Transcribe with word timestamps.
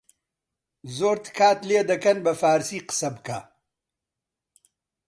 «زۆر 0.97 1.17
تکات 1.25 1.59
لێ 1.69 1.79
دەکەن 1.91 2.17
بە 2.25 2.33
فارسی 2.41 2.79
قسە 2.87 3.09
بکە 3.15 3.39